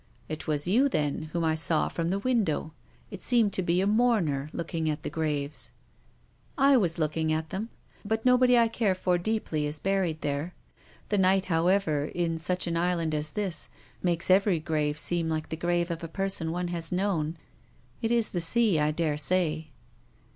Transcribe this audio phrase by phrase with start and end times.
[0.27, 2.71] "It was you, then, whom I saw from the win dow.
[3.11, 5.69] It seemed to be a mourner looking at the graves.""
[6.57, 7.69] I was looking at them.
[8.03, 9.19] But nobody I care for THE RAINBOW.
[9.19, 10.55] II deeply is buried there.
[11.09, 13.69] The night, however, in such an island as this,
[14.01, 17.37] makes every grave seem like the grave of a person one has known.
[18.01, 19.67] It is the sea, I daresay."